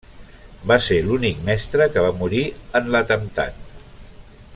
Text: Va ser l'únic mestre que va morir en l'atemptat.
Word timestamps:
Va 0.69 0.77
ser 0.85 0.95
l'únic 1.09 1.43
mestre 1.49 1.87
que 1.97 2.05
va 2.05 2.15
morir 2.23 2.41
en 2.81 2.89
l'atemptat. 2.97 3.61